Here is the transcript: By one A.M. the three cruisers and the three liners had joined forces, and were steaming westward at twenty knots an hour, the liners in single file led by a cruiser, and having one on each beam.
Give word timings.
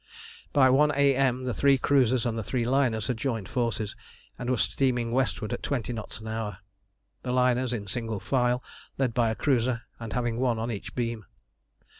By 0.51 0.71
one 0.71 0.89
A.M. 0.95 1.43
the 1.43 1.53
three 1.53 1.77
cruisers 1.77 2.25
and 2.25 2.35
the 2.35 2.41
three 2.43 2.65
liners 2.65 3.05
had 3.05 3.17
joined 3.17 3.47
forces, 3.47 3.95
and 4.39 4.49
were 4.49 4.57
steaming 4.57 5.11
westward 5.11 5.53
at 5.53 5.61
twenty 5.61 5.93
knots 5.93 6.19
an 6.19 6.27
hour, 6.27 6.57
the 7.21 7.31
liners 7.31 7.71
in 7.71 7.85
single 7.85 8.19
file 8.19 8.63
led 8.97 9.13
by 9.13 9.29
a 9.29 9.35
cruiser, 9.35 9.83
and 9.99 10.13
having 10.13 10.39
one 10.39 10.57
on 10.57 10.71
each 10.71 10.95
beam. 10.95 11.27